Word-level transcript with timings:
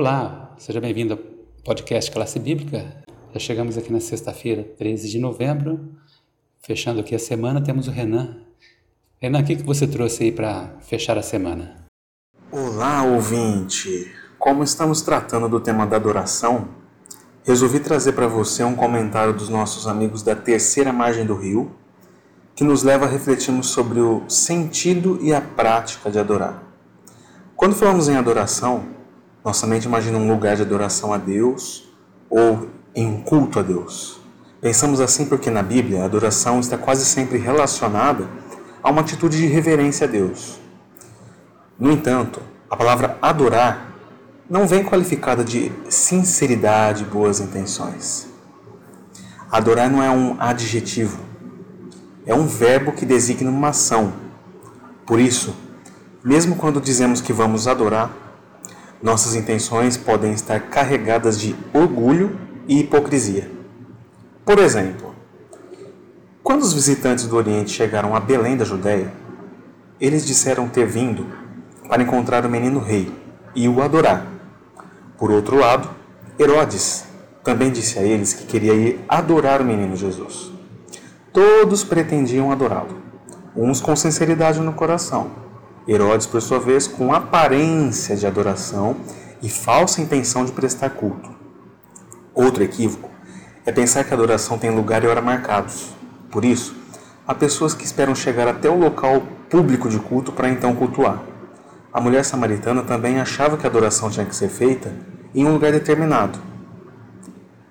Olá, 0.00 0.54
seja 0.56 0.80
bem-vindo 0.80 1.12
ao 1.12 1.18
podcast 1.62 2.10
Classe 2.10 2.38
Bíblica. 2.38 3.04
Já 3.34 3.38
chegamos 3.38 3.76
aqui 3.76 3.92
na 3.92 4.00
sexta-feira, 4.00 4.62
13 4.78 5.10
de 5.10 5.18
novembro. 5.18 5.90
Fechando 6.62 7.00
aqui 7.00 7.14
a 7.14 7.18
semana, 7.18 7.60
temos 7.60 7.86
o 7.86 7.90
Renan. 7.90 8.38
Renan, 9.20 9.40
o 9.40 9.44
que 9.44 9.56
você 9.56 9.86
trouxe 9.86 10.22
aí 10.22 10.32
para 10.32 10.78
fechar 10.80 11.18
a 11.18 11.22
semana? 11.22 11.84
Olá, 12.50 13.02
ouvinte! 13.02 14.10
Como 14.38 14.62
estamos 14.62 15.02
tratando 15.02 15.50
do 15.50 15.60
tema 15.60 15.86
da 15.86 15.96
adoração, 15.96 16.70
resolvi 17.44 17.78
trazer 17.78 18.12
para 18.12 18.26
você 18.26 18.64
um 18.64 18.74
comentário 18.74 19.34
dos 19.34 19.50
nossos 19.50 19.86
amigos 19.86 20.22
da 20.22 20.34
terceira 20.34 20.94
margem 20.94 21.26
do 21.26 21.34
rio, 21.34 21.76
que 22.54 22.64
nos 22.64 22.82
leva 22.82 23.04
a 23.04 23.08
refletirmos 23.08 23.66
sobre 23.66 24.00
o 24.00 24.22
sentido 24.30 25.18
e 25.20 25.34
a 25.34 25.42
prática 25.42 26.10
de 26.10 26.18
adorar. 26.18 26.62
Quando 27.54 27.74
falamos 27.74 28.08
em 28.08 28.16
adoração, 28.16 28.98
nossa 29.44 29.66
mente 29.66 29.84
imagina 29.84 30.18
um 30.18 30.28
lugar 30.28 30.56
de 30.56 30.62
adoração 30.62 31.12
a 31.12 31.16
Deus 31.16 31.88
ou 32.28 32.68
em 32.94 33.06
um 33.06 33.22
culto 33.22 33.58
a 33.58 33.62
Deus. 33.62 34.20
Pensamos 34.60 35.00
assim 35.00 35.24
porque 35.24 35.50
na 35.50 35.62
Bíblia 35.62 36.02
a 36.02 36.04
adoração 36.04 36.60
está 36.60 36.76
quase 36.76 37.06
sempre 37.06 37.38
relacionada 37.38 38.28
a 38.82 38.90
uma 38.90 39.00
atitude 39.00 39.38
de 39.38 39.46
reverência 39.46 40.06
a 40.06 40.10
Deus. 40.10 40.60
No 41.78 41.90
entanto, 41.90 42.42
a 42.68 42.76
palavra 42.76 43.16
adorar 43.22 43.90
não 44.48 44.66
vem 44.66 44.84
qualificada 44.84 45.42
de 45.42 45.72
sinceridade 45.88 47.04
e 47.04 47.06
boas 47.06 47.40
intenções. 47.40 48.28
Adorar 49.50 49.88
não 49.88 50.02
é 50.02 50.10
um 50.10 50.36
adjetivo, 50.38 51.18
é 52.26 52.34
um 52.34 52.46
verbo 52.46 52.92
que 52.92 53.06
designa 53.06 53.50
uma 53.50 53.68
ação. 53.68 54.12
Por 55.06 55.18
isso, 55.18 55.56
mesmo 56.22 56.56
quando 56.56 56.80
dizemos 56.80 57.20
que 57.22 57.32
vamos 57.32 57.66
adorar, 57.66 58.10
nossas 59.02 59.34
intenções 59.34 59.96
podem 59.96 60.32
estar 60.32 60.60
carregadas 60.60 61.40
de 61.40 61.54
orgulho 61.72 62.38
e 62.68 62.80
hipocrisia. 62.80 63.50
Por 64.44 64.58
exemplo, 64.58 65.14
quando 66.42 66.62
os 66.62 66.72
visitantes 66.72 67.26
do 67.26 67.36
Oriente 67.36 67.70
chegaram 67.70 68.14
a 68.14 68.20
Belém 68.20 68.56
da 68.56 68.64
Judéia, 68.64 69.12
eles 70.00 70.26
disseram 70.26 70.68
ter 70.68 70.86
vindo 70.86 71.26
para 71.88 72.02
encontrar 72.02 72.44
o 72.44 72.50
menino 72.50 72.80
rei 72.80 73.12
e 73.54 73.68
o 73.68 73.82
adorar. 73.82 74.26
Por 75.18 75.30
outro 75.30 75.56
lado, 75.56 75.88
Herodes 76.38 77.04
também 77.42 77.70
disse 77.70 77.98
a 77.98 78.02
eles 78.02 78.32
que 78.32 78.46
queria 78.46 78.74
ir 78.74 79.04
adorar 79.08 79.60
o 79.60 79.64
menino 79.64 79.96
Jesus. 79.96 80.50
Todos 81.32 81.84
pretendiam 81.84 82.50
adorá-lo, 82.50 82.96
uns 83.54 83.80
com 83.80 83.94
sinceridade 83.94 84.60
no 84.60 84.72
coração, 84.72 85.30
Herodes, 85.88 86.26
por 86.26 86.42
sua 86.42 86.58
vez, 86.58 86.86
com 86.86 87.12
aparência 87.12 88.16
de 88.16 88.26
adoração 88.26 88.96
e 89.42 89.48
falsa 89.48 90.00
intenção 90.00 90.44
de 90.44 90.52
prestar 90.52 90.90
culto. 90.90 91.30
Outro 92.34 92.62
equívoco 92.62 93.10
é 93.64 93.72
pensar 93.72 94.04
que 94.04 94.12
a 94.12 94.16
adoração 94.16 94.58
tem 94.58 94.70
lugar 94.70 95.02
e 95.02 95.06
hora 95.06 95.20
marcados. 95.20 95.94
Por 96.30 96.44
isso, 96.44 96.74
há 97.26 97.34
pessoas 97.34 97.74
que 97.74 97.84
esperam 97.84 98.14
chegar 98.14 98.46
até 98.46 98.68
o 98.68 98.78
local 98.78 99.22
público 99.48 99.88
de 99.88 99.98
culto 99.98 100.32
para 100.32 100.48
então 100.48 100.74
cultuar. 100.74 101.22
A 101.92 102.00
mulher 102.00 102.24
samaritana 102.24 102.82
também 102.82 103.20
achava 103.20 103.56
que 103.56 103.66
a 103.66 103.70
adoração 103.70 104.10
tinha 104.10 104.26
que 104.26 104.36
ser 104.36 104.48
feita 104.48 104.92
em 105.34 105.44
um 105.44 105.52
lugar 105.52 105.72
determinado. 105.72 106.38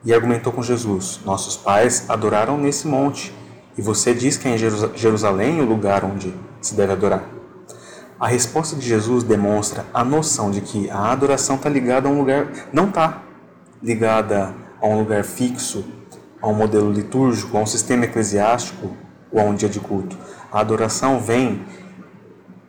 E 0.03 0.13
argumentou 0.13 0.51
com 0.51 0.61
Jesus: 0.61 1.21
Nossos 1.25 1.55
pais 1.55 2.09
adoraram 2.09 2.57
nesse 2.57 2.87
monte, 2.87 3.33
e 3.77 3.81
você 3.81 4.13
diz 4.13 4.35
que 4.35 4.47
é 4.47 4.55
em 4.55 4.57
Jerusalém 4.57 5.61
o 5.61 5.65
lugar 5.65 6.03
onde 6.03 6.33
se 6.61 6.75
deve 6.75 6.93
adorar. 6.93 7.38
A 8.19 8.27
resposta 8.27 8.75
de 8.75 8.85
Jesus 8.85 9.23
demonstra 9.23 9.85
a 9.93 10.03
noção 10.03 10.51
de 10.51 10.59
que 10.59 10.89
a 10.89 11.09
adoração 11.09 11.55
está 11.55 11.69
ligada 11.69 12.09
a 12.09 12.11
um 12.11 12.19
lugar, 12.19 12.51
não 12.73 12.89
está 12.89 13.23
ligada 13.81 14.53
a 14.81 14.87
um 14.87 14.99
lugar 14.99 15.23
fixo, 15.23 15.85
a 16.41 16.47
um 16.49 16.53
modelo 16.53 16.91
litúrgico, 16.91 17.57
a 17.57 17.61
um 17.61 17.65
sistema 17.65 18.03
eclesiástico 18.03 18.91
ou 19.31 19.39
a 19.39 19.43
um 19.45 19.55
dia 19.55 19.69
de 19.69 19.79
culto. 19.79 20.17
A 20.51 20.59
adoração 20.59 21.17
vem 21.17 21.61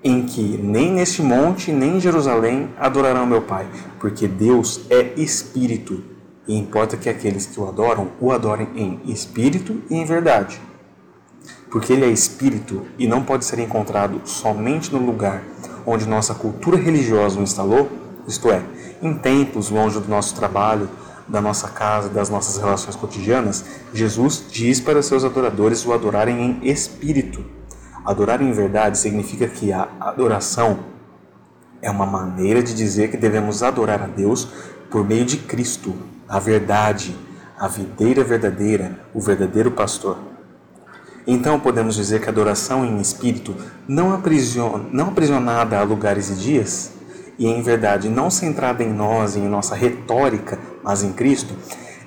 em 0.04 0.24
que 0.24 0.56
nem 0.56 0.92
neste 0.92 1.20
monte, 1.20 1.72
nem 1.72 1.96
em 1.96 2.00
Jerusalém 2.00 2.70
adorarão 2.78 3.26
meu 3.26 3.42
Pai, 3.42 3.66
porque 3.98 4.28
Deus 4.28 4.82
é 4.88 5.14
espírito 5.16 6.04
e 6.46 6.56
importa 6.56 6.96
que 6.96 7.08
aqueles 7.08 7.46
que 7.46 7.58
o 7.58 7.68
adoram 7.68 8.12
o 8.20 8.30
adorem 8.30 8.68
em 8.76 9.00
espírito 9.10 9.82
e 9.90 9.96
em 9.96 10.04
verdade 10.04 10.60
porque 11.70 11.92
ele 11.92 12.04
é 12.04 12.10
espírito 12.10 12.86
e 12.98 13.06
não 13.06 13.22
pode 13.22 13.44
ser 13.44 13.58
encontrado 13.58 14.20
somente 14.24 14.92
no 14.92 14.98
lugar 14.98 15.42
onde 15.86 16.06
nossa 16.06 16.34
cultura 16.34 16.76
religiosa 16.76 17.38
o 17.38 17.42
instalou, 17.42 17.90
isto 18.26 18.50
é, 18.50 18.62
em 19.02 19.14
templos 19.14 19.70
longe 19.70 19.98
do 19.98 20.08
nosso 20.08 20.34
trabalho, 20.34 20.88
da 21.26 21.40
nossa 21.40 21.68
casa, 21.68 22.08
das 22.08 22.28
nossas 22.28 22.56
relações 22.56 22.96
cotidianas, 22.96 23.64
Jesus 23.94 24.44
diz 24.50 24.80
para 24.80 25.02
seus 25.02 25.24
adoradores 25.24 25.86
o 25.86 25.92
adorarem 25.92 26.40
em 26.40 26.68
espírito. 26.68 27.44
Adorar 28.04 28.42
em 28.42 28.52
verdade 28.52 28.98
significa 28.98 29.46
que 29.46 29.72
a 29.72 29.88
adoração 30.00 30.80
é 31.80 31.90
uma 31.90 32.04
maneira 32.04 32.62
de 32.62 32.74
dizer 32.74 33.10
que 33.10 33.16
devemos 33.16 33.62
adorar 33.62 34.02
a 34.02 34.06
Deus 34.06 34.48
por 34.90 35.06
meio 35.06 35.24
de 35.24 35.36
Cristo, 35.36 35.94
a 36.28 36.38
verdade, 36.38 37.16
a 37.58 37.68
videira 37.68 38.24
verdadeira, 38.24 39.00
o 39.14 39.20
verdadeiro 39.20 39.70
pastor. 39.70 40.29
Então 41.26 41.60
podemos 41.60 41.94
dizer 41.94 42.20
que 42.20 42.26
a 42.26 42.30
adoração 42.30 42.84
em 42.84 43.00
espírito, 43.00 43.54
não, 43.86 44.12
aprisiona, 44.12 44.84
não 44.92 45.08
aprisionada 45.08 45.78
a 45.78 45.82
lugares 45.82 46.30
e 46.30 46.34
dias, 46.34 46.92
e 47.38 47.46
em 47.46 47.62
verdade 47.62 48.08
não 48.08 48.30
centrada 48.30 48.82
em 48.82 48.92
nós 48.92 49.36
e 49.36 49.40
em 49.40 49.48
nossa 49.48 49.74
retórica, 49.74 50.58
mas 50.82 51.02
em 51.02 51.12
Cristo, 51.12 51.54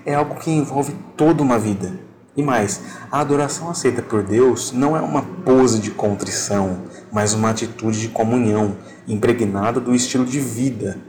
é 0.06 0.16
algo 0.16 0.35
que 0.35 0.52
envolve 0.52 0.94
toda 1.16 1.41
uma 1.41 1.57
vida. 1.57 2.00
E 2.35 2.41
mais, 2.41 2.81
a 3.12 3.19
adoração 3.19 3.69
aceita 3.69 4.02
por 4.02 4.23
Deus 4.23 4.72
não 4.72 4.97
é 4.97 5.02
uma 5.02 5.22
pose 5.22 5.79
de 5.79 5.91
contrição, 5.91 6.79
mas 7.12 7.34
uma 7.34 7.52
atitude 7.52 8.02
de 8.02 8.07
comunhão, 8.07 8.75
impregnada 9.07 9.79
do 9.79 9.94
estilo 9.94 10.25
de 10.25 10.40
vida, 10.40 11.00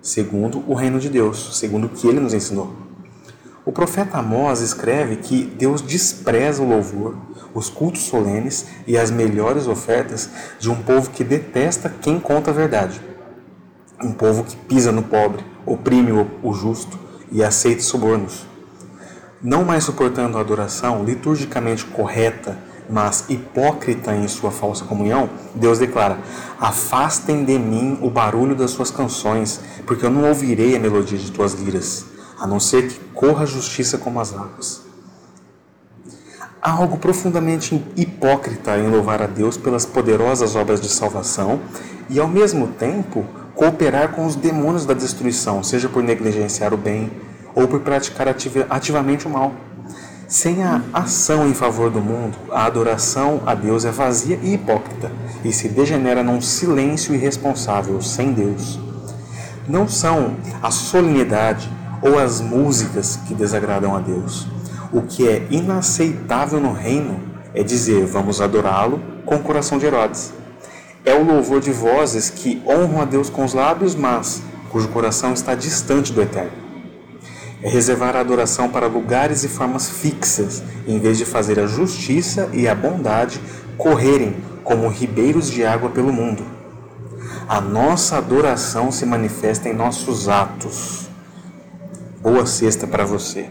segundo 0.00 0.64
o 0.66 0.74
reino 0.74 0.98
de 0.98 1.10
Deus, 1.10 1.58
segundo 1.58 1.86
o 1.86 1.90
que 1.90 2.08
ele 2.08 2.20
nos 2.20 2.32
ensinou. 2.32 2.74
O 3.66 3.72
profeta 3.72 4.18
Amós 4.18 4.60
escreve 4.60 5.16
que 5.16 5.42
Deus 5.42 5.80
despreza 5.80 6.62
o 6.62 6.68
louvor, 6.68 7.16
os 7.54 7.70
cultos 7.70 8.02
solenes 8.02 8.66
e 8.86 8.98
as 8.98 9.10
melhores 9.10 9.66
ofertas 9.66 10.28
de 10.58 10.70
um 10.70 10.74
povo 10.82 11.08
que 11.08 11.24
detesta 11.24 11.88
quem 12.02 12.20
conta 12.20 12.50
a 12.50 12.54
verdade. 12.54 13.00
Um 14.02 14.12
povo 14.12 14.44
que 14.44 14.54
pisa 14.54 14.92
no 14.92 15.02
pobre, 15.02 15.42
oprime 15.64 16.12
o 16.42 16.52
justo 16.52 16.98
e 17.32 17.42
aceita 17.42 17.80
subornos. 17.80 18.44
Não 19.42 19.64
mais 19.64 19.84
suportando 19.84 20.36
a 20.36 20.42
adoração 20.42 21.02
liturgicamente 21.02 21.86
correta, 21.86 22.58
mas 22.90 23.24
hipócrita 23.30 24.14
em 24.14 24.28
sua 24.28 24.50
falsa 24.50 24.84
comunhão, 24.84 25.30
Deus 25.54 25.78
declara: 25.78 26.18
Afastem 26.60 27.46
de 27.46 27.58
mim 27.58 27.98
o 28.02 28.10
barulho 28.10 28.54
das 28.54 28.72
suas 28.72 28.90
canções, 28.90 29.58
porque 29.86 30.04
eu 30.04 30.10
não 30.10 30.28
ouvirei 30.28 30.76
a 30.76 30.80
melodia 30.80 31.18
de 31.18 31.32
tuas 31.32 31.54
liras 31.54 32.12
a 32.38 32.46
não 32.46 32.58
ser 32.60 32.88
que 32.88 33.00
corra 33.14 33.42
a 33.42 33.46
justiça 33.46 33.98
como 33.98 34.20
as 34.20 34.32
águas. 34.32 34.82
Há 36.60 36.70
algo 36.70 36.96
profundamente 36.96 37.84
hipócrita 37.94 38.78
em 38.78 38.88
louvar 38.88 39.20
a 39.20 39.26
Deus 39.26 39.56
pelas 39.56 39.84
poderosas 39.84 40.56
obras 40.56 40.80
de 40.80 40.88
salvação 40.88 41.60
e, 42.08 42.18
ao 42.18 42.26
mesmo 42.26 42.68
tempo, 42.68 43.26
cooperar 43.54 44.12
com 44.12 44.24
os 44.24 44.34
demônios 44.34 44.86
da 44.86 44.94
destruição, 44.94 45.62
seja 45.62 45.88
por 45.88 46.02
negligenciar 46.02 46.72
o 46.72 46.76
bem 46.78 47.10
ou 47.54 47.68
por 47.68 47.80
praticar 47.80 48.26
ativamente 48.70 49.26
o 49.26 49.30
mal. 49.30 49.52
Sem 50.26 50.64
a 50.64 50.80
ação 50.92 51.46
em 51.46 51.54
favor 51.54 51.90
do 51.90 52.00
mundo, 52.00 52.36
a 52.50 52.64
adoração 52.64 53.42
a 53.44 53.54
Deus 53.54 53.84
é 53.84 53.90
vazia 53.90 54.38
e 54.42 54.54
hipócrita 54.54 55.12
e 55.44 55.52
se 55.52 55.68
degenera 55.68 56.22
num 56.22 56.40
silêncio 56.40 57.14
irresponsável 57.14 58.00
sem 58.00 58.32
Deus. 58.32 58.80
Não 59.68 59.86
são 59.86 60.36
a 60.62 60.70
solenidade, 60.70 61.70
ou 62.04 62.18
as 62.18 62.38
músicas 62.38 63.18
que 63.26 63.34
desagradam 63.34 63.96
a 63.96 63.98
Deus. 63.98 64.46
O 64.92 65.00
que 65.00 65.26
é 65.26 65.46
inaceitável 65.50 66.60
no 66.60 66.70
reino 66.70 67.18
é 67.54 67.62
dizer 67.62 68.04
vamos 68.04 68.42
adorá-lo 68.42 69.00
com 69.24 69.36
o 69.36 69.42
coração 69.42 69.78
de 69.78 69.86
Herodes. 69.86 70.30
É 71.02 71.14
o 71.14 71.24
louvor 71.24 71.60
de 71.60 71.72
vozes 71.72 72.28
que 72.28 72.62
honram 72.66 73.00
a 73.00 73.06
Deus 73.06 73.30
com 73.30 73.42
os 73.42 73.54
lábios, 73.54 73.94
mas 73.94 74.42
cujo 74.70 74.88
coração 74.88 75.32
está 75.32 75.54
distante 75.54 76.12
do 76.12 76.20
eterno. 76.20 76.52
É 77.62 77.70
reservar 77.70 78.14
a 78.16 78.20
adoração 78.20 78.68
para 78.68 78.86
lugares 78.86 79.42
e 79.42 79.48
formas 79.48 79.88
fixas, 79.88 80.62
em 80.86 80.98
vez 80.98 81.16
de 81.16 81.24
fazer 81.24 81.58
a 81.58 81.66
justiça 81.66 82.50
e 82.52 82.68
a 82.68 82.74
bondade 82.74 83.40
correrem 83.78 84.36
como 84.62 84.88
ribeiros 84.88 85.50
de 85.50 85.64
água 85.64 85.88
pelo 85.88 86.12
mundo. 86.12 86.44
A 87.48 87.62
nossa 87.62 88.18
adoração 88.18 88.92
se 88.92 89.06
manifesta 89.06 89.70
em 89.70 89.74
nossos 89.74 90.28
atos 90.28 91.04
Boa 92.24 92.46
sexta 92.46 92.86
para 92.86 93.04
você. 93.04 93.50